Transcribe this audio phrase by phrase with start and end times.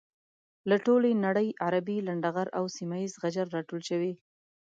[0.69, 4.11] له ټولې نړۍ عربي لنډه غر او سيمه یيز غجر راټول شول.